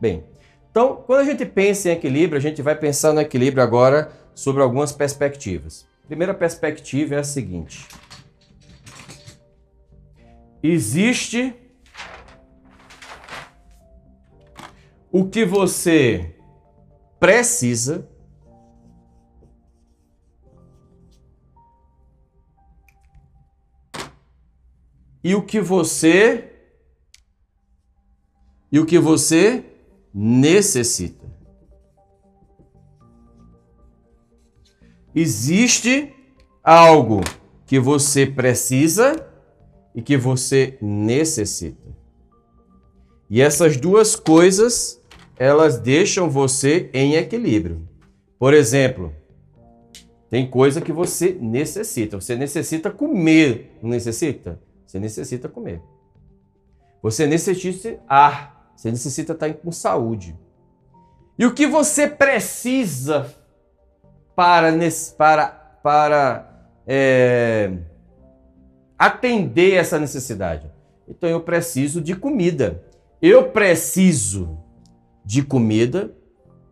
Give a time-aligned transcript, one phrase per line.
[0.00, 0.24] Bem,
[0.70, 4.62] então, quando a gente pensa em equilíbrio, a gente vai pensar no equilíbrio agora sobre
[4.62, 5.86] algumas perspectivas.
[6.04, 7.86] A primeira perspectiva é a seguinte:
[10.62, 11.54] existe
[15.12, 16.36] o que você
[17.18, 18.08] precisa
[25.22, 26.46] e o que você
[28.72, 29.64] e o que você
[30.12, 31.26] necessita.
[35.14, 36.14] Existe
[36.62, 37.20] algo
[37.66, 39.26] que você precisa
[39.94, 41.90] e que você necessita.
[43.28, 45.00] E essas duas coisas,
[45.38, 47.88] elas deixam você em equilíbrio.
[48.38, 49.14] Por exemplo,
[50.28, 52.20] tem coisa que você necessita.
[52.20, 54.60] Você necessita comer, não necessita?
[54.86, 55.82] Você necessita comer.
[57.02, 58.59] Você necessita ar.
[58.80, 60.34] Você necessita estar com saúde.
[61.38, 63.30] E o que você precisa
[64.34, 64.72] para,
[65.18, 65.48] para,
[65.82, 67.72] para é,
[68.98, 70.66] atender essa necessidade?
[71.06, 72.82] Então eu preciso de comida.
[73.20, 74.56] Eu preciso
[75.26, 76.14] de comida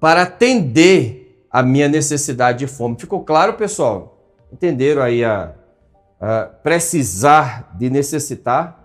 [0.00, 2.96] para atender a minha necessidade de fome.
[2.98, 4.18] Ficou claro, pessoal?
[4.50, 5.52] Entenderam aí a,
[6.22, 8.77] uh, precisar de necessitar.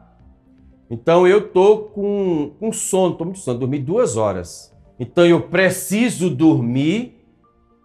[0.94, 4.72] Então eu tô com, com sono, tô muito sono, dormi duas horas.
[5.00, 7.26] Então eu preciso dormir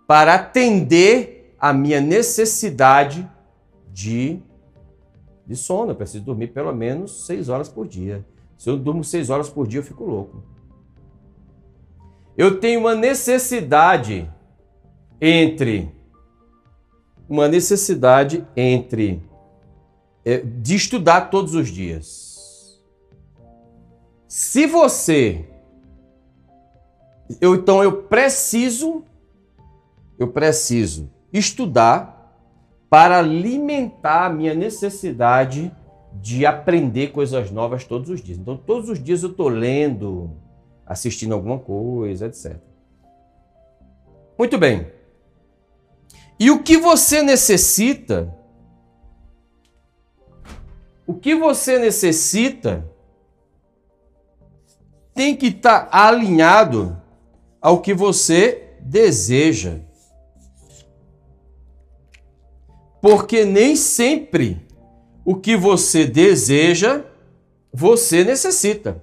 [0.07, 3.27] para atender a minha necessidade
[3.91, 4.39] de,
[5.47, 5.93] de sono.
[5.93, 8.23] Eu preciso dormir pelo menos seis horas por dia.
[8.59, 10.43] Se eu durmo seis horas por dia, eu fico louco.
[12.37, 14.31] Eu tenho uma necessidade
[15.19, 15.91] entre
[17.27, 19.23] uma necessidade entre
[20.27, 22.28] é, de estudar todos os dias.
[24.29, 25.47] Se você.
[27.41, 29.05] Eu, então eu preciso,
[30.19, 32.17] eu preciso estudar
[32.91, 35.75] para alimentar a minha necessidade
[36.15, 38.39] de aprender coisas novas todos os dias.
[38.39, 40.31] Então, todos os dias eu estou lendo,
[40.87, 42.57] assistindo alguma coisa, etc.
[44.39, 44.91] Muito bem.
[46.41, 48.35] E o que você necessita
[51.07, 52.87] o que você necessita
[55.19, 56.97] tem que estar tá alinhado
[57.61, 59.81] ao que você deseja.
[63.03, 64.65] Porque nem sempre
[65.25, 67.05] o que você deseja,
[67.75, 69.03] você necessita.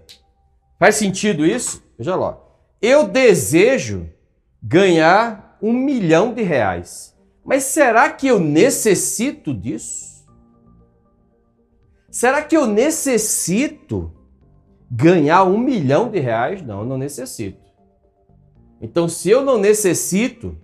[0.79, 1.83] Faz sentido isso?
[1.97, 2.39] Veja lá.
[2.81, 4.09] Eu desejo
[4.63, 7.13] ganhar um milhão de reais.
[7.43, 10.25] Mas será que eu necessito disso?
[12.09, 14.13] Será que eu necessito
[14.89, 16.61] ganhar um milhão de reais?
[16.61, 17.59] Não, eu não necessito.
[18.81, 20.57] Então, se eu não necessito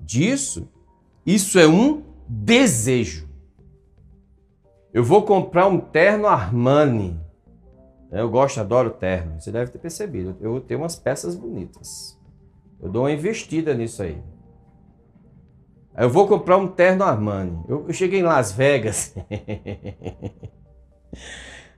[0.00, 0.68] disso,
[1.26, 3.28] isso é um desejo.
[4.92, 7.20] Eu vou comprar um terno Armani.
[8.10, 9.38] Eu gosto, adoro terno.
[9.38, 10.36] Você deve ter percebido.
[10.40, 12.18] Eu tenho umas peças bonitas.
[12.80, 14.22] Eu dou uma investida nisso aí.
[15.96, 17.62] Eu vou comprar um terno Armani.
[17.68, 19.14] Eu, eu cheguei em Las Vegas.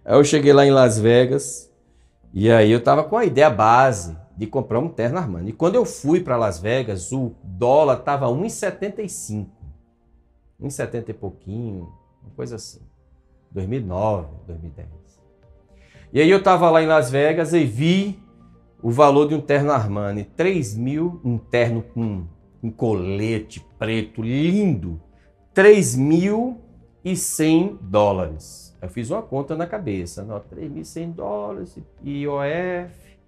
[0.05, 1.70] Eu cheguei lá em Las Vegas
[2.33, 5.51] e aí eu tava com a ideia base de comprar um terno Armani.
[5.51, 9.47] E quando eu fui para Las Vegas, o dólar tava 1,75.
[10.61, 11.93] 1,70 e pouquinho,
[12.23, 12.81] uma coisa assim.
[13.51, 14.89] 2009, 2010.
[16.13, 18.23] E aí eu tava lá em Las Vegas e vi
[18.83, 22.27] o valor de um terno Armani, 3 mil, um terno com
[22.63, 25.01] um colete preto lindo,
[25.55, 28.70] 3.100 dólares.
[28.81, 33.19] Eu fiz uma conta na cabeça, 3.100 dólares, IOF,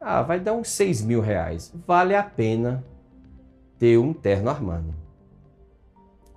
[0.00, 1.72] ah, vai dar uns 6 mil reais.
[1.86, 2.84] Vale a pena
[3.78, 4.94] ter um terno Armani.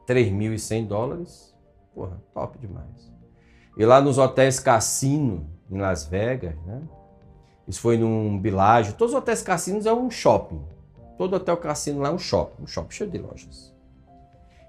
[0.07, 1.55] 3.100 dólares,
[1.93, 3.11] porra, top demais.
[3.77, 6.81] E lá nos hotéis Cassino, em Las Vegas, né?
[7.67, 8.93] Isso foi num bilágio.
[8.93, 10.63] Todos os hotéis cassinos é um shopping.
[11.17, 13.74] Todo hotel cassino lá é um shopping, um shopping cheio de lojas.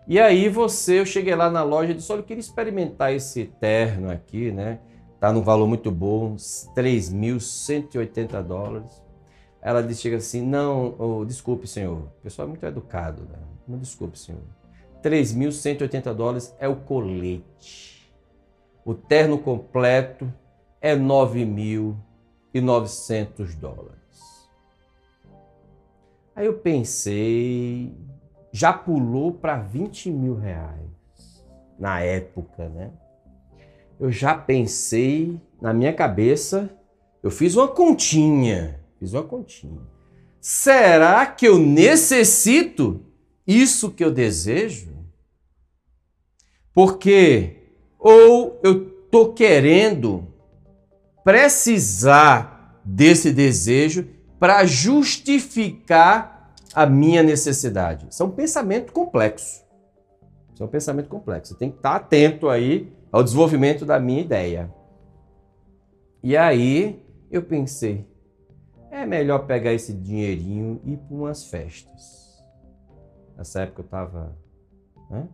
[0.09, 3.47] E aí você, eu cheguei lá na loja e disse, olha, eu queria experimentar esse
[3.61, 4.79] terno aqui, né?
[5.19, 9.03] Tá num valor muito bom, 3.180 dólares.
[9.61, 12.13] Ela disse, chega assim, não, oh, desculpe, senhor.
[12.19, 13.41] O pessoal é muito educado, né?
[13.67, 14.43] Não desculpe, senhor.
[15.03, 18.09] 3.180 dólares é o colete.
[18.85, 20.33] O terno completo
[20.81, 23.97] é 9.900 dólares.
[26.37, 27.93] Aí eu pensei,
[28.57, 31.45] já pulou para 20 mil reais
[31.79, 32.91] na época, né?
[34.01, 36.71] Eu já pensei na minha cabeça,
[37.23, 38.81] eu fiz uma continha.
[38.99, 39.83] Fiz uma continha.
[40.41, 43.05] Será que eu necessito
[43.47, 44.91] isso que eu desejo?
[46.73, 50.27] Porque ou eu estou querendo
[51.23, 54.09] precisar desse desejo
[54.39, 56.36] para justificar
[56.77, 58.07] a minha necessidade.
[58.11, 59.65] Isso é um pensamento complexo.
[60.53, 61.55] Isso é um pensamento complexo.
[61.55, 64.71] Você tem que estar atento aí ao desenvolvimento da minha ideia.
[66.23, 68.07] E aí eu pensei,
[68.91, 72.45] é melhor pegar esse dinheirinho e ir para umas festas.
[73.39, 74.37] Nessa época eu estava
[75.09, 75.27] né,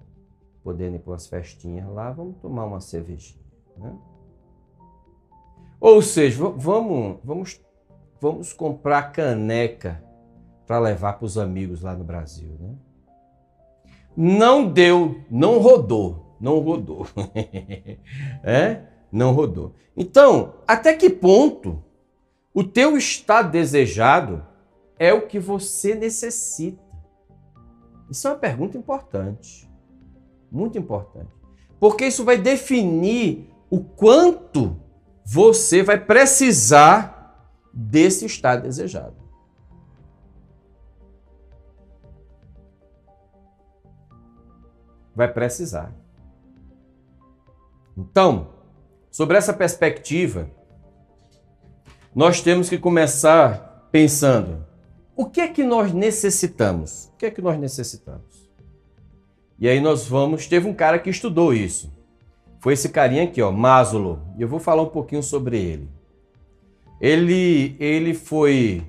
[0.63, 3.43] podendo ir para umas festinhas lá, vamos tomar uma cervejinha.
[3.77, 3.99] Né?
[5.81, 7.61] Ou seja, vamos, vamos,
[8.21, 10.12] vamos comprar caneca
[10.67, 12.51] para levar para os amigos lá no Brasil.
[12.59, 12.75] Né?
[14.17, 17.07] Não deu, não rodou, não rodou.
[18.43, 18.83] é?
[19.11, 19.75] Não rodou.
[19.97, 21.83] Então, até que ponto
[22.55, 24.47] o teu estado desejado
[24.99, 26.83] é o que você necessita?
[28.11, 29.71] Isso é uma pergunta importante.
[30.51, 31.31] Muito importante.
[31.81, 34.77] Porque isso vai definir o quanto
[35.25, 39.22] você vai precisar desse estado desejado.
[45.15, 45.93] Vai precisar.
[47.97, 48.49] Então,
[49.11, 50.51] sobre essa perspectiva,
[52.15, 54.65] nós temos que começar pensando:
[55.15, 57.11] o que é que nós necessitamos?
[57.13, 58.51] O que é que nós necessitamos?
[59.59, 60.47] E aí nós vamos.
[60.47, 61.93] Teve um cara que estudou isso
[62.63, 64.21] foi esse carinha aqui, ó, Maslow.
[64.39, 65.89] E eu vou falar um pouquinho sobre ele.
[67.01, 68.87] Ele, ele foi,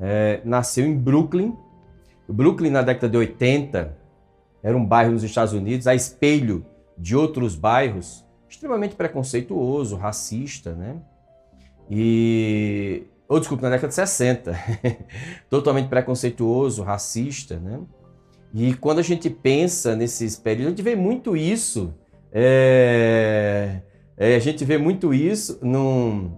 [0.00, 1.56] é, nasceu em Brooklyn.
[2.28, 3.96] Brooklyn, na década de 80,
[4.66, 6.66] era um bairro nos Estados Unidos, a espelho
[6.98, 10.96] de outros bairros, extremamente preconceituoso, racista, né?
[11.88, 13.04] E.
[13.28, 14.52] Ou, oh, desculpa, na década de 60.
[15.48, 17.80] Totalmente preconceituoso, racista, né?
[18.52, 21.94] E quando a gente pensa nesses períodos, a gente vê muito isso
[22.38, 23.80] é,
[24.16, 26.36] é, a gente vê muito isso num,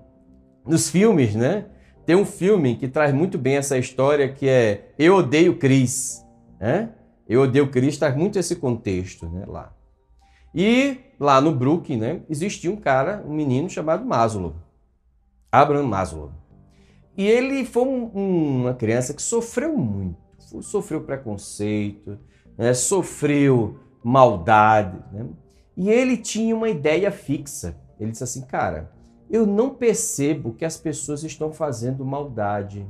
[0.65, 1.67] nos filmes, né?
[2.07, 6.25] Tem um filme que traz muito bem essa história que é Eu Odeio Cris.
[6.61, 6.91] Né?
[7.29, 9.73] Eu Odeio Cris traz muito esse contexto né, lá.
[10.55, 14.55] E lá no Brooklyn né, existia um cara, um menino chamado Maslow.
[15.53, 16.33] Abraham Maslow.
[17.17, 20.17] E ele foi um, uma criança que sofreu muito.
[20.63, 22.19] Sofreu preconceito,
[22.57, 24.99] né, sofreu maldade.
[25.13, 25.27] Né?
[25.77, 27.77] E ele tinha uma ideia fixa.
[28.01, 28.91] Ele disse assim: Cara,
[29.29, 32.87] eu não percebo que as pessoas estão fazendo maldade.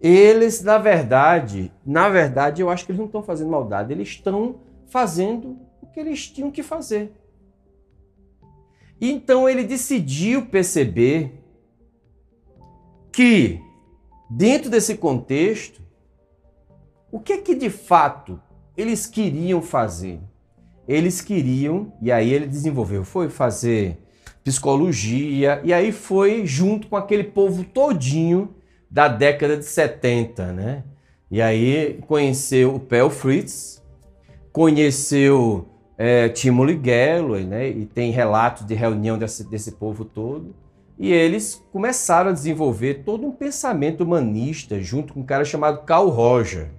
[0.00, 4.60] Eles, na verdade, na verdade, eu acho que eles não estão fazendo maldade, eles estão
[4.86, 7.12] fazendo o que eles tinham que fazer.
[9.00, 11.42] Então ele decidiu perceber
[13.12, 13.60] que,
[14.30, 15.82] dentro desse contexto,
[17.12, 18.40] o que é que de fato
[18.76, 20.20] eles queriam fazer?
[20.92, 23.98] eles queriam, e aí ele desenvolveu, foi fazer
[24.42, 28.56] psicologia, e aí foi junto com aquele povo todinho
[28.90, 30.84] da década de 70, né?
[31.30, 33.82] E aí conheceu o Pel Fritz,
[34.52, 37.68] conheceu é, Timothy Galloway, né?
[37.68, 40.54] E tem relatos de reunião desse, desse povo todo.
[40.98, 46.08] E eles começaram a desenvolver todo um pensamento humanista junto com um cara chamado Carl
[46.08, 46.70] Roger.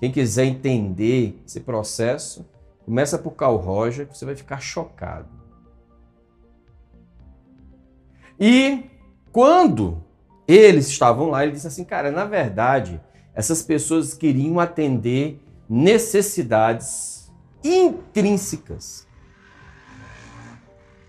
[0.00, 2.44] Quem quiser entender esse processo,
[2.84, 5.28] Começa por Carl Roger, você vai ficar chocado.
[8.38, 8.90] E
[9.30, 10.02] quando
[10.46, 13.00] eles estavam lá, ele disse assim, cara, na verdade,
[13.34, 17.32] essas pessoas queriam atender necessidades
[17.64, 19.06] intrínsecas.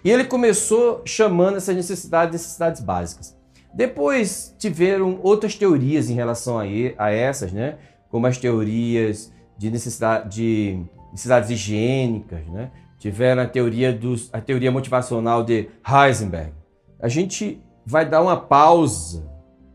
[0.04, 3.36] E ele começou chamando essas necessidades necessidades básicas.
[3.74, 6.64] Depois tiveram outras teorias em relação a,
[6.98, 7.78] a essas, né?
[8.10, 12.72] Como as teorias de necessidade de necessidades higiênicas, né?
[13.00, 16.54] tiveram a teoria, dos, a teoria motivacional de Heisenberg.
[17.00, 19.24] A gente vai dar uma pausa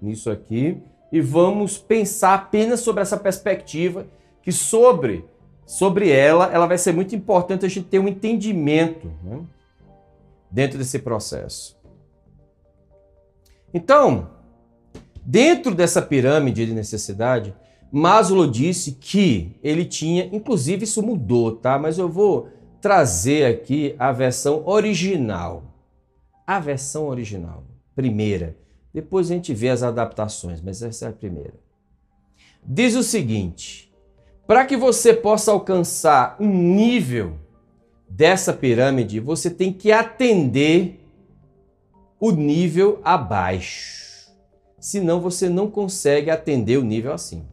[0.00, 4.06] nisso aqui e vamos pensar apenas sobre essa perspectiva
[4.42, 5.24] que sobre
[5.66, 9.40] sobre ela ela vai ser muito importante a gente ter um entendimento né?
[10.50, 11.76] dentro desse processo.
[13.72, 14.30] Então,
[15.22, 17.54] dentro dessa pirâmide de necessidade,
[17.90, 21.78] Maslow disse que ele tinha, inclusive isso mudou, tá?
[21.78, 22.48] Mas eu vou
[22.80, 25.64] trazer aqui a versão original.
[26.46, 27.62] A versão original,
[27.98, 28.56] primeira.
[28.94, 31.54] Depois a gente vê as adaptações, mas essa é a primeira.
[32.64, 33.92] Diz o seguinte:
[34.46, 37.36] para que você possa alcançar um nível
[38.08, 41.04] dessa pirâmide, você tem que atender
[42.20, 44.30] o nível abaixo.
[44.78, 47.46] Senão você não consegue atender o nível acima.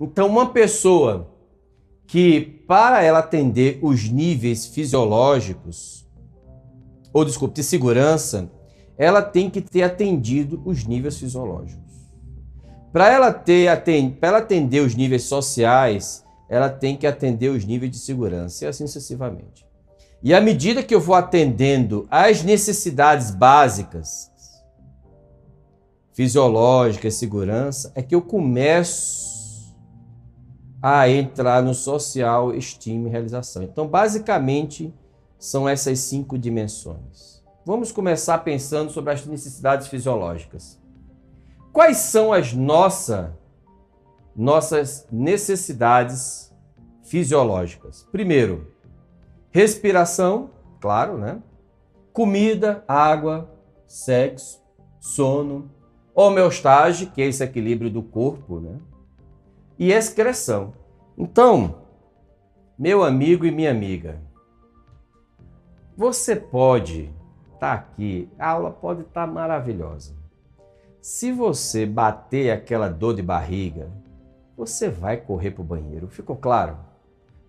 [0.00, 1.28] Então, uma pessoa
[2.06, 6.06] que, para ela atender os níveis fisiológicos,
[7.12, 8.50] ou desculpe, de segurança,
[8.96, 11.82] ela tem que ter atendido os níveis fisiológicos.
[12.92, 13.66] Para ela ter
[14.20, 18.86] ela atender os níveis sociais, ela tem que atender os níveis de segurança e assim
[18.86, 19.66] sucessivamente.
[20.22, 24.30] E à medida que eu vou atendendo às necessidades básicas,
[26.12, 29.74] fisiológicas, segurança, é que eu começo
[30.80, 33.62] a entrar no social, estima e realização.
[33.62, 34.92] Então, basicamente,
[35.38, 37.41] são essas cinco dimensões.
[37.64, 40.80] Vamos começar pensando sobre as necessidades fisiológicas.
[41.72, 43.38] Quais são as nossa,
[44.34, 46.52] nossas necessidades
[47.04, 48.06] fisiológicas?
[48.10, 48.72] Primeiro,
[49.52, 50.50] respiração,
[50.80, 51.40] claro, né?
[52.12, 53.48] Comida, água,
[53.86, 54.60] sexo,
[54.98, 55.70] sono,
[56.12, 58.80] homeostase, que é esse equilíbrio do corpo, né?
[59.78, 60.74] E excreção.
[61.16, 61.82] Então,
[62.76, 64.20] meu amigo e minha amiga,
[65.96, 67.21] você pode
[67.62, 70.14] estar tá aqui, a aula pode estar tá maravilhosa.
[71.00, 73.88] Se você bater aquela dor de barriga,
[74.56, 76.08] você vai correr para o banheiro.
[76.08, 76.76] Ficou claro?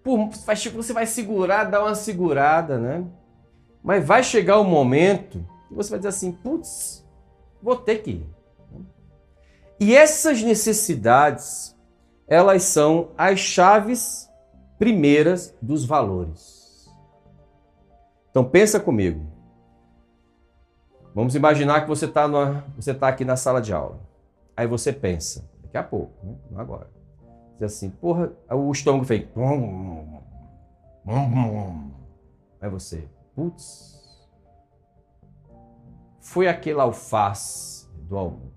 [0.04, 3.06] Por, você vai segurar, dar uma segurada, né?
[3.84, 7.06] Mas vai chegar o um momento que você vai dizer assim: putz,
[7.62, 8.30] vou ter que ir.
[9.80, 11.76] E essas necessidades,
[12.28, 14.30] elas são as chaves
[14.78, 16.92] primeiras dos valores.
[18.30, 19.33] Então pensa comigo.
[21.14, 22.28] Vamos imaginar que você está
[23.00, 24.00] tá aqui na sala de aula.
[24.58, 26.36] Aí você pensa, daqui a pouco, né?
[26.50, 26.90] não agora.
[27.60, 29.28] Diz assim, porra, o estômago fez.
[32.60, 33.94] Aí você, putz,
[36.20, 38.54] foi aquele alface do almoço.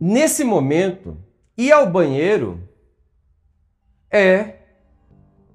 [0.00, 1.16] Nesse momento,
[1.56, 2.68] ir ao banheiro
[4.10, 4.56] é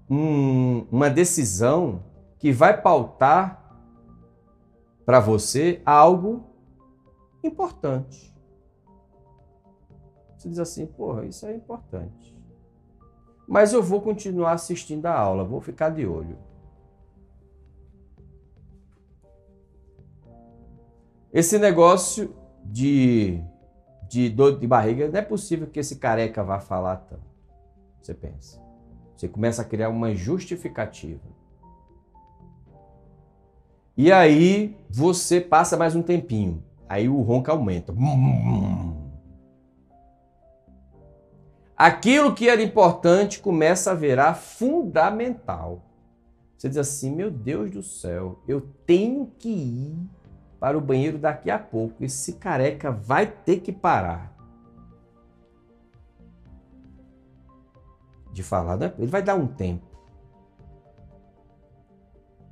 [0.10, 2.04] um, uma decisão
[2.38, 3.59] que vai pautar
[5.10, 6.44] para você algo
[7.44, 8.32] importante.
[10.38, 12.38] Você diz assim, porra, isso é importante.
[13.48, 16.38] Mas eu vou continuar assistindo a aula, vou ficar de olho.
[21.34, 23.44] Esse negócio de,
[24.08, 27.26] de dor de barriga, não é possível que esse careca vá falar tanto.
[28.00, 28.62] Você pensa.
[29.16, 31.39] Você começa a criar uma justificativa.
[34.02, 36.64] E aí você passa mais um tempinho.
[36.88, 37.94] Aí o ronco aumenta.
[41.76, 45.84] Aquilo que era importante começa a virar fundamental.
[46.56, 50.10] Você diz assim: meu Deus do céu, eu tenho que ir
[50.62, 52.02] para o banheiro daqui a pouco.
[52.02, 54.34] Esse careca vai ter que parar.
[58.32, 58.94] De falar, né?
[58.98, 59.89] Ele vai dar um tempo.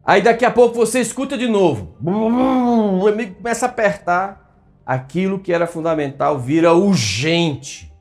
[0.08, 1.98] Aí daqui a pouco você escuta de novo.
[2.02, 4.48] O amigo começa a apertar.
[4.86, 7.94] Aquilo que era fundamental vira urgente.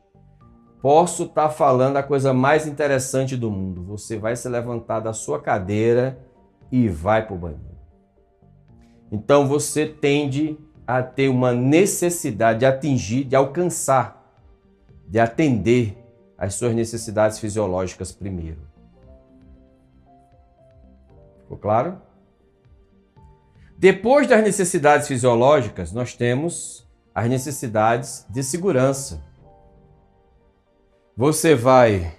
[0.81, 3.83] Posso estar tá falando a coisa mais interessante do mundo.
[3.87, 6.17] Você vai se levantar da sua cadeira
[6.71, 7.77] e vai para o banheiro.
[9.11, 14.25] Então você tende a ter uma necessidade de atingir, de alcançar,
[15.09, 15.99] de atender
[16.39, 18.65] às suas necessidades fisiológicas primeiro.
[21.47, 22.03] Ficou claro?
[23.79, 26.85] Depois das necessidades fisiológicas, nós temos
[27.15, 29.23] as necessidades de segurança.
[31.17, 32.12] Você vai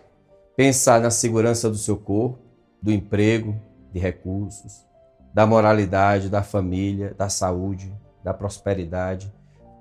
[0.55, 2.39] pensar na segurança do seu corpo,
[2.81, 3.60] do emprego,
[3.91, 4.86] de recursos,
[5.34, 7.93] da moralidade, da família, da saúde,
[8.24, 9.31] da prosperidade.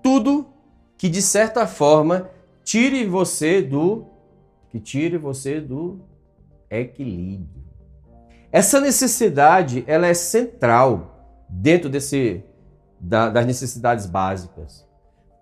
[0.03, 0.49] Tudo
[0.99, 2.29] que de certa forma
[2.65, 4.07] tire você do
[4.69, 6.01] que tire você do
[6.69, 7.65] equilíbrio.
[8.57, 12.43] Essa necessidade ela é central dentro desse,
[12.99, 14.89] da, das necessidades básicas,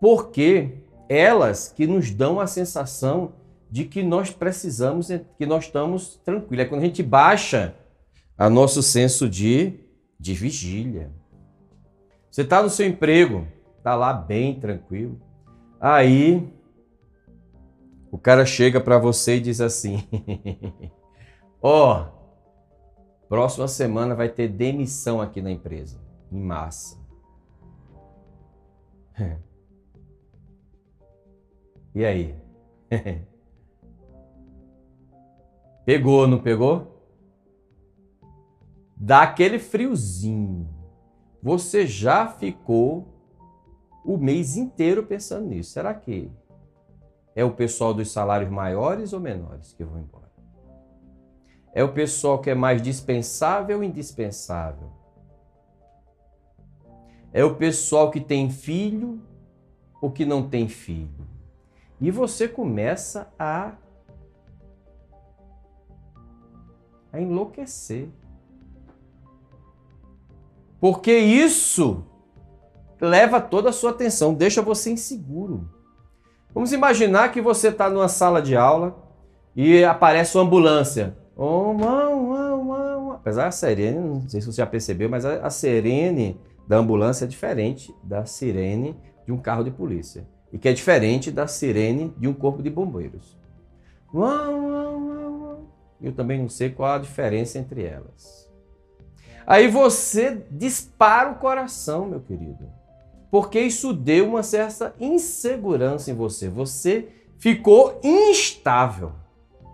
[0.00, 0.78] porque
[1.08, 3.34] elas que nos dão a sensação
[3.70, 6.64] de que nós precisamos, que nós estamos tranquilos.
[6.64, 7.76] É quando a gente baixa
[8.36, 9.78] a nosso senso de,
[10.18, 11.12] de vigília.
[12.28, 13.46] Você está no seu emprego,
[13.78, 15.20] está lá bem tranquilo.
[15.80, 16.52] Aí
[18.10, 20.02] o cara chega para você e diz assim:
[21.62, 22.13] Ó, oh,
[23.34, 25.98] Próxima semana vai ter demissão aqui na empresa,
[26.30, 26.96] em massa.
[31.92, 32.36] E aí?
[35.84, 37.04] Pegou, não pegou?
[38.96, 40.68] Dá aquele friozinho.
[41.42, 43.08] você já ficou
[44.04, 45.72] o mês inteiro pensando nisso.
[45.72, 46.30] Será que
[47.34, 50.33] é o pessoal dos salários maiores ou menores que vão embora?
[51.74, 54.92] É o pessoal que é mais dispensável ou indispensável?
[57.32, 59.20] É o pessoal que tem filho
[60.00, 61.26] ou que não tem filho?
[62.00, 63.72] E você começa a
[67.12, 68.08] a enlouquecer.
[70.80, 72.04] Porque isso
[73.00, 75.68] leva toda a sua atenção, deixa você inseguro.
[76.52, 78.96] Vamos imaginar que você está numa sala de aula
[79.54, 81.16] e aparece uma ambulância.
[81.36, 83.14] Oh, uma, uma, uma.
[83.14, 87.24] Apesar da sirene, não sei se você já percebeu, mas a, a sirene da ambulância
[87.24, 90.26] é diferente da sirene de um carro de polícia.
[90.52, 93.36] E que é diferente da sirene de um corpo de bombeiros.
[96.00, 98.48] Eu também não sei qual a diferença entre elas.
[99.46, 102.64] Aí você dispara o coração, meu querido
[103.34, 106.48] porque isso deu uma certa insegurança em você.
[106.48, 109.10] Você ficou instável.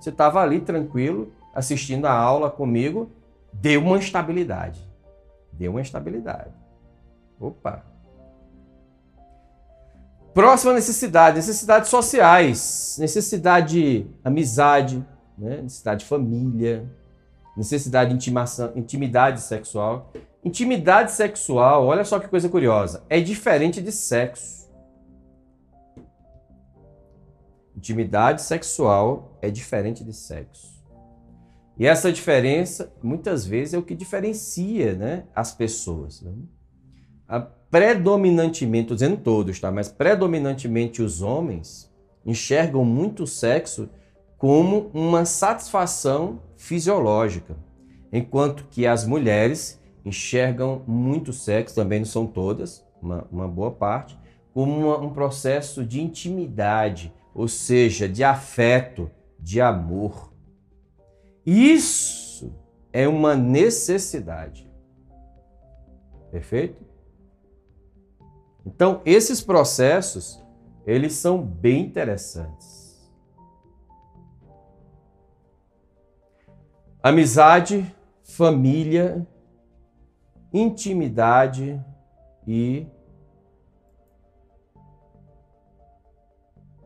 [0.00, 3.10] Você estava ali tranquilo, assistindo a aula comigo,
[3.52, 4.80] deu uma instabilidade.
[5.52, 6.54] Deu uma instabilidade.
[7.38, 7.84] Opa!
[10.32, 15.04] Próxima necessidade, necessidades sociais, necessidade de amizade,
[15.36, 15.62] né?
[15.62, 16.88] necessidade de família,
[17.56, 20.12] necessidade de intimação, intimidade sexual.
[20.44, 24.70] Intimidade sexual, olha só que coisa curiosa, é diferente de sexo.
[27.76, 30.69] Intimidade sexual é diferente de sexo.
[31.80, 36.20] E essa diferença, muitas vezes, é o que diferencia né, as pessoas.
[36.20, 36.30] Né?
[37.26, 39.72] A, predominantemente, estou dizendo todos, tá?
[39.72, 41.90] mas predominantemente os homens
[42.26, 43.88] enxergam muito o sexo
[44.36, 47.56] como uma satisfação fisiológica,
[48.12, 54.18] enquanto que as mulheres enxergam muito sexo, também não são todas, uma, uma boa parte,
[54.52, 60.29] como uma, um processo de intimidade, ou seja, de afeto, de amor.
[61.44, 62.52] Isso
[62.92, 64.70] é uma necessidade.
[66.30, 66.84] Perfeito?
[68.64, 70.42] Então, esses processos,
[70.86, 73.10] eles são bem interessantes.
[77.02, 79.26] Amizade, família
[80.52, 81.80] intimidade
[82.46, 82.86] e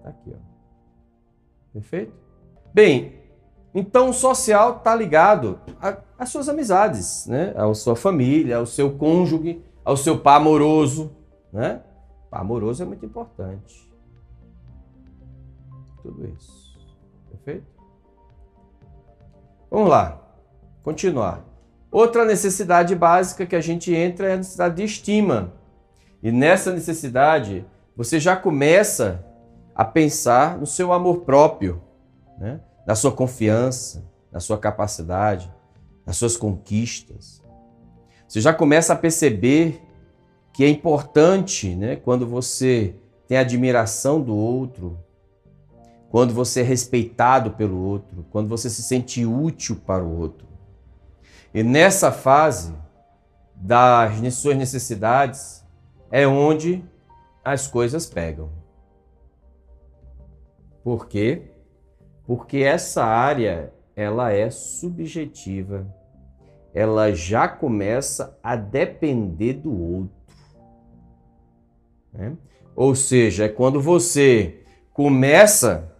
[0.03, 0.55] tá aqui, ó.
[1.73, 2.12] Perfeito?
[2.73, 3.24] Bem,
[3.75, 5.59] então o social está ligado
[6.17, 7.53] às suas amizades, né?
[7.57, 11.11] À sua família, ao seu cônjuge, ao seu par amoroso,
[11.53, 11.83] né?
[12.31, 13.93] Par amoroso é muito importante.
[16.03, 16.79] Tudo isso.
[17.31, 17.67] Perfeito?
[19.71, 20.21] Vamos lá.
[20.85, 21.43] Continuar.
[21.91, 25.53] Outra necessidade básica que a gente entra é a necessidade de estima.
[26.23, 27.65] E nessa necessidade,
[27.97, 29.25] você já começa
[29.75, 31.83] a pensar no seu amor próprio,
[32.39, 32.61] né?
[32.87, 35.53] Na sua confiança, na sua capacidade,
[36.05, 37.42] nas suas conquistas.
[38.29, 39.81] Você já começa a perceber
[40.53, 42.94] que é importante né, quando você
[43.27, 44.99] tem admiração do outro,
[46.11, 50.47] quando você é respeitado pelo outro, quando você se sente útil para o outro.
[51.53, 52.75] E nessa fase
[53.55, 55.64] das suas necessidades
[56.11, 56.85] é onde
[57.44, 58.51] as coisas pegam.
[60.83, 61.54] Por quê?
[62.27, 65.87] Porque essa área ela é subjetiva.
[66.73, 70.17] Ela já começa a depender do outro.
[72.13, 72.37] Né?
[72.75, 75.93] Ou seja, é quando você começa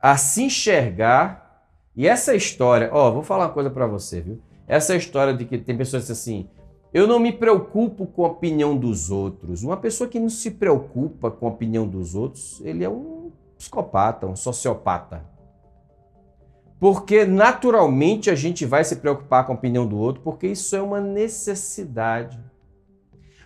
[0.00, 1.66] a se enxergar.
[1.96, 4.40] E essa história, ó, vou falar uma coisa para você, viu?
[4.66, 6.48] Essa história de que tem pessoas que dizem assim,
[6.94, 9.64] eu não me preocupo com a opinião dos outros.
[9.64, 14.26] Uma pessoa que não se preocupa com a opinião dos outros, ele é um psicopata,
[14.26, 15.24] um sociopata.
[16.80, 20.82] Porque naturalmente a gente vai se preocupar com a opinião do outro, porque isso é
[20.82, 22.40] uma necessidade.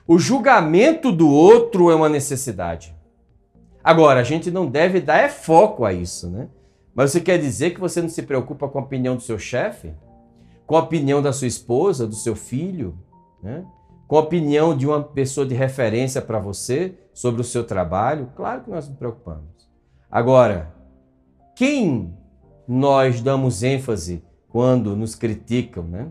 [0.07, 2.97] O julgamento do outro é uma necessidade.
[3.83, 6.49] Agora, a gente não deve dar é foco a isso, né?
[6.95, 9.93] Mas você quer dizer que você não se preocupa com a opinião do seu chefe?
[10.67, 12.99] com a opinião da sua esposa, do seu filho,
[13.43, 13.65] né?
[14.07, 18.63] com a opinião de uma pessoa de referência para você sobre o seu trabalho, claro
[18.63, 19.69] que nós nos preocupamos.
[20.11, 20.75] Agora,
[21.55, 22.17] quem
[22.67, 26.09] nós damos ênfase quando nos criticam, né?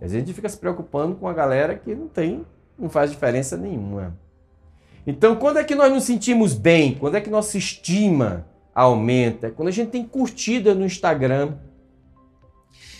[0.00, 2.44] A gente fica se preocupando com a galera que não tem,
[2.78, 4.18] não faz diferença nenhuma.
[5.06, 6.94] Então, quando é que nós nos sentimos bem?
[6.94, 9.50] Quando é que nossa estima aumenta?
[9.50, 11.54] Quando a gente tem curtida no Instagram,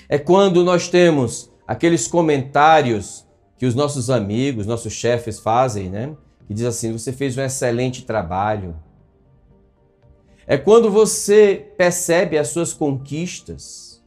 [0.08, 6.16] é quando nós temos aqueles comentários que os nossos amigos, nossos chefes fazem, né?
[6.46, 8.74] Que diz assim: você fez um excelente trabalho.
[10.46, 14.02] É quando você percebe as suas conquistas.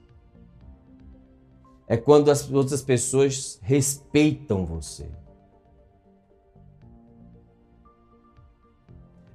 [1.88, 5.10] É quando as outras pessoas respeitam você.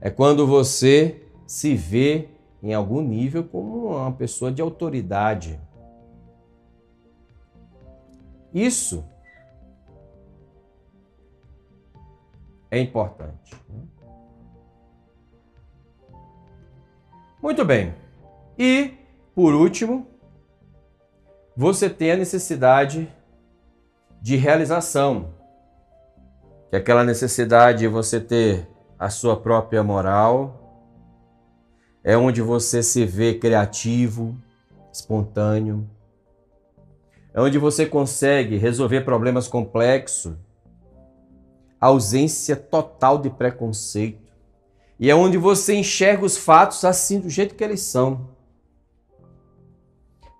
[0.00, 2.28] É quando você se vê
[2.62, 5.60] em algum nível como uma pessoa de autoridade.
[8.52, 9.04] Isso
[12.70, 13.54] é importante.
[13.68, 13.89] Né?
[17.42, 17.94] Muito bem.
[18.58, 18.94] E,
[19.34, 20.06] por último,
[21.56, 23.10] você tem a necessidade
[24.20, 25.34] de realização,
[26.68, 30.60] que é aquela necessidade de você ter a sua própria moral,
[32.04, 34.36] é onde você se vê criativo,
[34.92, 35.88] espontâneo,
[37.32, 40.34] é onde você consegue resolver problemas complexos,
[41.80, 44.29] ausência total de preconceito,
[45.00, 48.28] e é onde você enxerga os fatos assim, do jeito que eles são.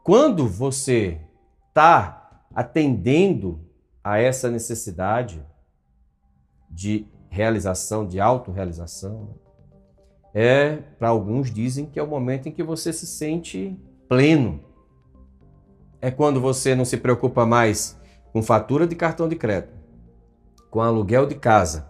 [0.05, 1.19] Quando você
[1.69, 3.59] está atendendo
[4.05, 5.43] a essa necessidade
[6.71, 9.35] de realização, de autorrealização,
[10.35, 13.75] é, para alguns dizem que é o momento em que você se sente
[14.07, 14.63] pleno.
[16.03, 17.99] É quando você não se preocupa mais
[18.31, 19.73] com fatura de cartão de crédito,
[20.71, 21.90] com aluguel de casa,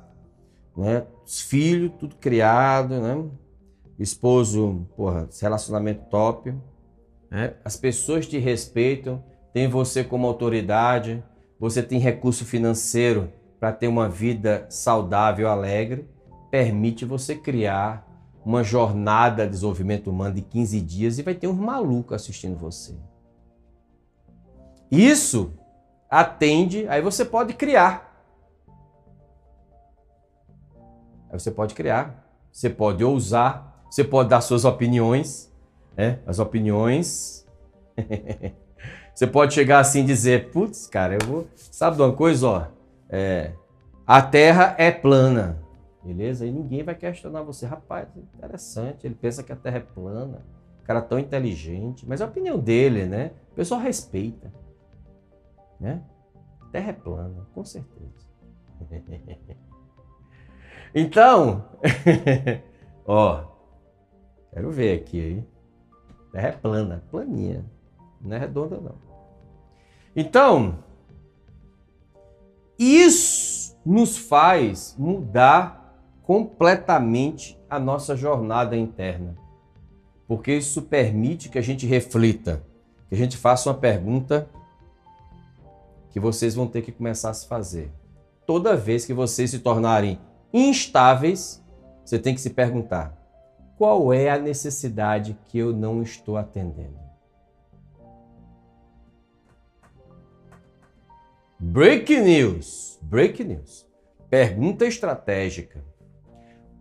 [0.76, 1.06] né?
[1.24, 3.24] Os filhos, tudo criado, né?
[3.98, 6.54] Esposo, porra, relacionamento top.
[7.30, 7.54] Né?
[7.64, 11.22] As pessoas te respeitam, tem você como autoridade,
[11.59, 16.09] você tem recurso financeiro para ter uma vida saudável, alegre,
[16.50, 18.09] permite você criar
[18.44, 22.94] uma jornada de desenvolvimento humano de 15 dias e vai ter uns malucos assistindo você.
[24.90, 25.52] Isso
[26.11, 28.10] atende, aí você pode criar.
[31.31, 35.53] Aí você pode criar, você pode ousar, você pode dar suas opiniões,
[35.97, 36.19] né?
[36.27, 37.47] As opiniões.
[39.14, 41.47] você pode chegar assim e dizer, putz, cara, eu vou.
[41.55, 42.66] Sabe de uma coisa, ó?
[43.09, 43.53] É,
[44.07, 45.62] a Terra é plana.
[46.03, 46.47] Beleza?
[46.47, 47.66] E ninguém vai questionar você.
[47.66, 49.07] Rapaz, interessante.
[49.07, 50.45] Ele pensa que a Terra é plana.
[50.83, 52.07] O cara tão inteligente.
[52.09, 53.33] Mas é a opinião dele, né?
[53.53, 54.53] O pessoal respeita.
[55.79, 56.03] Né?
[56.73, 58.29] Terra é plana, com certeza.
[60.94, 61.64] então,
[63.07, 63.44] ó,
[64.53, 65.44] quero ver aqui aí.
[66.33, 67.64] Terra é plana, planinha.
[68.20, 68.94] Não é redonda, não.
[70.14, 70.79] Então,
[72.79, 75.81] isso nos faz mudar
[76.22, 79.37] completamente a nossa jornada interna.
[80.26, 82.62] Porque isso permite que a gente reflita,
[83.09, 84.48] que a gente faça uma pergunta
[86.11, 87.90] que vocês vão ter que começar a se fazer.
[88.46, 90.20] Toda vez que vocês se tornarem
[90.52, 91.64] instáveis,
[92.04, 93.16] você tem que se perguntar:
[93.76, 96.98] qual é a necessidade que eu não estou atendendo?
[101.58, 103.86] Break news, break news.
[104.30, 105.84] Pergunta estratégica.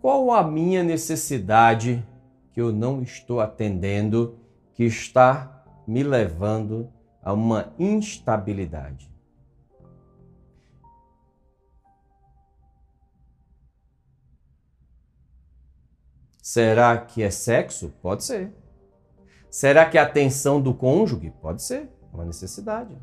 [0.02, 2.06] Qual a minha necessidade
[2.54, 4.38] que eu não estou atendendo,
[4.74, 6.90] que está me levando
[7.22, 9.12] a uma instabilidade?
[16.50, 17.94] Será que é sexo?
[18.02, 18.52] Pode ser.
[19.52, 21.32] Será que é a atenção do cônjuge?
[21.40, 21.82] Pode ser,
[22.12, 22.98] é uma necessidade.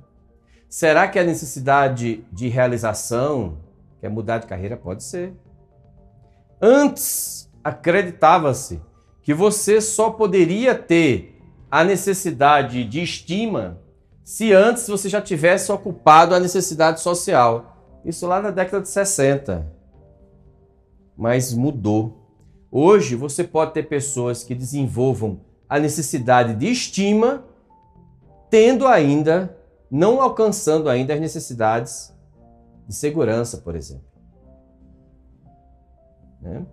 [0.68, 3.58] Será que é a necessidade de realização,
[4.00, 4.76] quer mudar de carreira?
[4.76, 5.32] Pode ser.
[6.60, 8.82] Antes, acreditava-se
[9.22, 13.80] que você só poderia ter a necessidade de estima
[14.24, 18.00] se antes você já tivesse ocupado a necessidade social.
[18.04, 19.72] Isso lá na década de 60.
[21.16, 22.25] Mas mudou.
[22.70, 27.44] Hoje você pode ter pessoas que desenvolvam a necessidade de estima,
[28.50, 29.56] tendo ainda,
[29.90, 32.14] não alcançando ainda as necessidades
[32.86, 34.06] de segurança, por exemplo.
[36.40, 36.66] Né?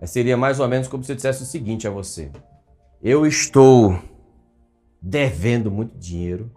[0.00, 2.30] É, seria mais ou menos como se eu dissesse o seguinte a você:
[3.02, 3.98] eu estou
[5.00, 6.50] devendo muito dinheiro,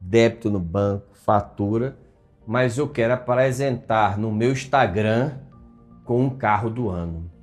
[0.00, 1.96] débito no banco, fatura,
[2.46, 5.38] mas eu quero apresentar no meu Instagram
[6.04, 7.33] com um carro do ano.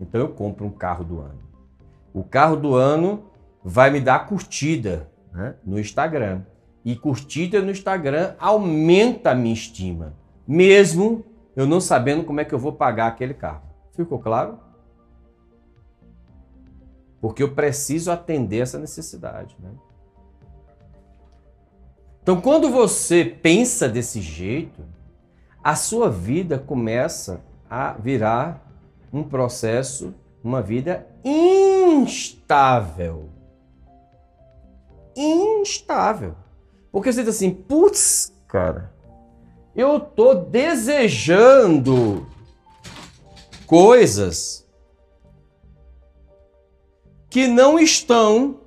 [0.00, 1.40] Então eu compro um carro do ano.
[2.12, 3.24] O carro do ano
[3.62, 6.42] vai me dar curtida né, no Instagram.
[6.84, 10.14] E curtida no Instagram aumenta a minha estima,
[10.46, 13.62] mesmo eu não sabendo como é que eu vou pagar aquele carro.
[13.92, 14.58] Ficou claro?
[17.20, 19.56] Porque eu preciso atender essa necessidade.
[19.58, 19.70] Né?
[22.22, 24.84] Então, quando você pensa desse jeito,
[25.64, 28.67] a sua vida começa a virar
[29.12, 33.28] um processo, uma vida instável.
[35.16, 36.34] Instável.
[36.92, 38.92] Porque você diz assim, putz, cara,
[39.74, 42.26] eu tô desejando
[43.66, 44.66] coisas
[47.30, 48.60] que não estão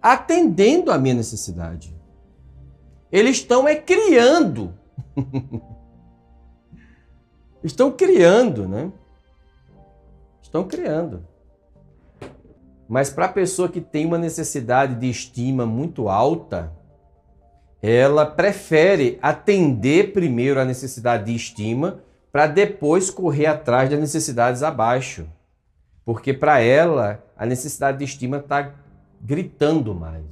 [0.00, 1.94] atendendo à minha necessidade.
[3.10, 4.74] Eles estão é criando.
[7.64, 8.92] estão criando, né?
[10.42, 11.26] Estão criando.
[12.88, 16.72] Mas para a pessoa que tem uma necessidade de estima muito alta,
[17.82, 22.00] ela prefere atender primeiro a necessidade de estima
[22.30, 25.26] para depois correr atrás das necessidades abaixo.
[26.04, 28.74] Porque para ela a necessidade de estima está
[29.20, 30.24] gritando mais.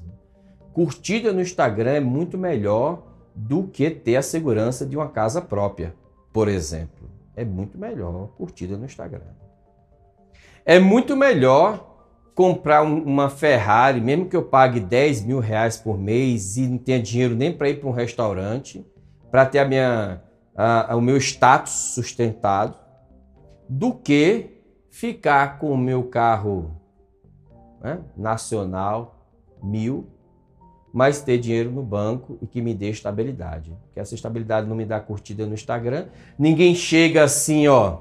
[0.72, 3.02] Curtida no Instagram é muito melhor
[3.34, 5.94] do que ter a segurança de uma casa própria,
[6.32, 7.10] por exemplo.
[7.34, 9.24] É muito melhor curtida no Instagram.
[10.64, 11.92] É muito melhor
[12.34, 17.00] comprar uma Ferrari, mesmo que eu pague 10 mil reais por mês e não tenha
[17.00, 18.86] dinheiro nem para ir para um restaurante,
[19.30, 20.22] para ter a minha,
[20.54, 22.76] a, a, o meu status sustentado,
[23.68, 26.80] do que ficar com o meu carro
[27.82, 29.22] né, nacional
[29.62, 30.06] mil,
[30.92, 33.72] mas ter dinheiro no banco e que me dê estabilidade.
[33.94, 36.06] Que essa estabilidade não me dá curtida no Instagram.
[36.38, 37.98] Ninguém chega assim, ó.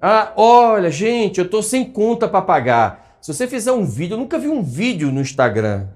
[0.00, 3.18] Ah, olha, gente, eu tô sem conta para pagar.
[3.20, 5.88] Se você fizer um vídeo, eu nunca vi um vídeo no Instagram.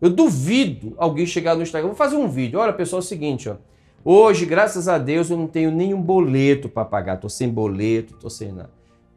[0.00, 1.88] Eu duvido alguém chegar no Instagram.
[1.88, 2.58] Vou fazer um vídeo.
[2.58, 3.56] Olha, pessoal, é o seguinte, ó.
[4.04, 7.16] Hoje, graças a Deus, eu não tenho nenhum boleto para pagar.
[7.18, 8.70] Tô sem boleto, tô sem nada.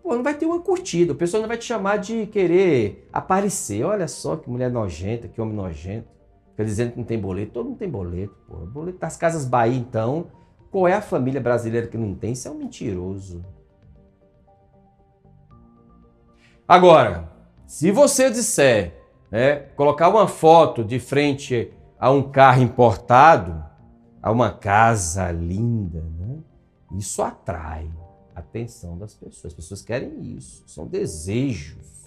[0.03, 1.13] Pô, não vai ter uma curtida.
[1.13, 3.83] O pessoal não vai te chamar de querer aparecer.
[3.83, 6.07] Olha só que mulher nojenta, que homem nojento.
[6.63, 7.53] Dizendo que não tem boleto.
[7.53, 8.57] Todo mundo tem boleto, pô.
[8.65, 10.27] Boleto das Casas Bahia, então.
[10.71, 12.31] Qual é a família brasileira que não tem?
[12.31, 13.43] Isso é um mentiroso.
[16.67, 17.29] Agora,
[17.67, 18.93] se você disser,
[19.29, 23.63] né, colocar uma foto de frente a um carro importado,
[24.21, 26.39] a uma casa linda, né,
[26.97, 27.91] isso atrai
[28.33, 29.47] a atenção das pessoas.
[29.47, 32.00] As pessoas querem isso, são desejos.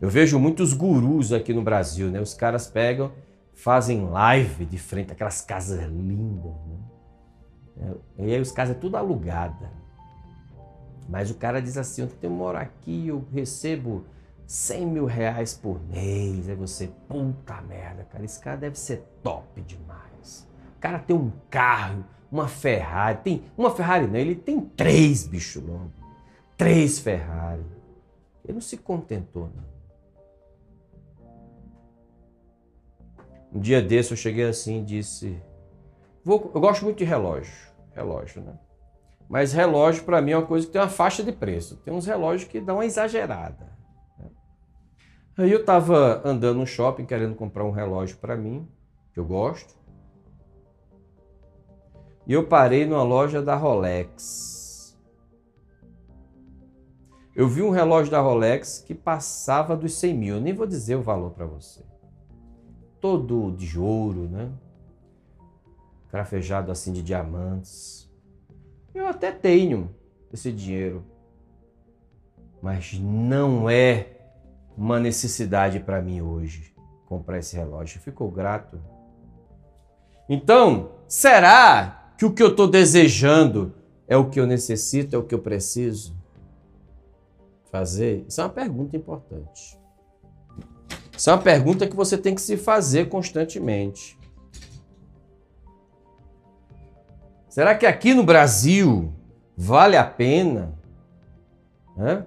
[0.00, 2.20] Eu vejo muitos gurus aqui no Brasil, né?
[2.20, 3.12] Os caras pegam,
[3.54, 7.94] fazem live de frente aquelas casas lindas, né?
[8.18, 9.70] E aí os casas é tudo alugada.
[11.08, 14.04] Mas o cara diz assim, eu moro aqui, eu recebo
[14.46, 16.48] 100 mil reais por mês.
[16.48, 20.48] Aí você, puta merda, cara, esse cara deve ser top demais.
[20.76, 25.60] O cara tem um carro, uma Ferrari, tem uma Ferrari não, ele tem três bicho
[25.60, 25.90] louco,
[26.56, 27.64] três Ferrari.
[28.44, 29.73] Ele não se contentou, não.
[33.54, 35.40] Um dia desse eu cheguei assim e disse:
[36.24, 37.54] vou, Eu gosto muito de relógio,
[37.94, 38.58] relógio, né?
[39.28, 41.76] Mas relógio para mim é uma coisa que tem uma faixa de preço.
[41.76, 43.72] Tem uns relógios que dão uma exagerada.
[44.18, 44.28] Né?
[45.38, 48.68] Aí eu estava andando no shopping querendo comprar um relógio para mim,
[49.12, 49.72] que eu gosto.
[52.26, 54.98] E eu parei numa loja da Rolex.
[57.34, 60.34] Eu vi um relógio da Rolex que passava dos 100 mil.
[60.36, 61.93] Eu nem vou dizer o valor para você
[63.04, 64.50] todo de ouro, né?
[66.08, 68.10] Crafejado assim de diamantes.
[68.94, 69.94] Eu até tenho
[70.32, 71.04] esse dinheiro,
[72.62, 74.06] mas não é
[74.74, 78.00] uma necessidade para mim hoje comprar esse relógio.
[78.00, 78.80] Ficou grato.
[80.26, 83.74] Então, será que o que eu estou desejando
[84.08, 86.16] é o que eu necessito, é o que eu preciso
[87.70, 88.24] fazer?
[88.26, 89.83] Isso é uma pergunta importante.
[91.16, 94.18] Isso é uma pergunta que você tem que se fazer constantemente.
[97.48, 99.12] Será que aqui no Brasil
[99.56, 100.76] vale a pena?
[101.96, 102.26] Hã?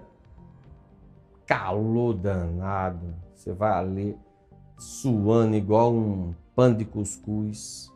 [1.45, 3.13] Calor danado.
[3.35, 4.17] Você vai ali
[4.77, 7.91] suando igual um pano de cuscuz.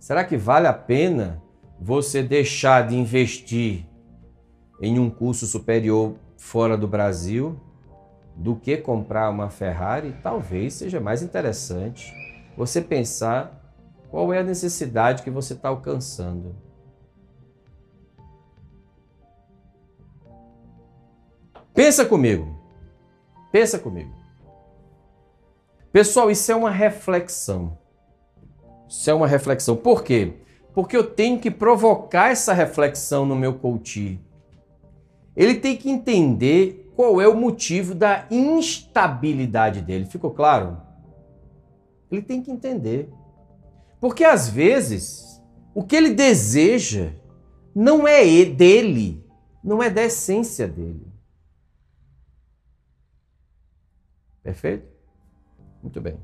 [0.00, 1.42] Será que vale a pena
[1.78, 3.86] você deixar de investir
[4.80, 7.60] em um curso superior fora do Brasil?
[8.36, 12.12] Do que comprar uma Ferrari, talvez seja mais interessante
[12.56, 13.60] você pensar
[14.10, 16.54] qual é a necessidade que você está alcançando.
[21.74, 22.60] Pensa comigo.
[23.50, 24.14] Pensa comigo.
[25.90, 27.78] Pessoal, isso é uma reflexão.
[28.88, 29.76] Isso é uma reflexão.
[29.76, 30.34] Por quê?
[30.74, 34.20] Porque eu tenho que provocar essa reflexão no meu coach.
[35.34, 40.06] Ele tem que entender qual é o motivo da instabilidade dele.
[40.06, 40.80] Ficou claro?
[42.08, 43.12] Ele tem que entender.
[44.00, 45.42] Porque às vezes
[45.74, 47.12] o que ele deseja
[47.74, 49.26] não é dele,
[49.64, 51.12] não é da essência dele.
[54.44, 54.86] Perfeito?
[55.82, 56.20] Muito bem.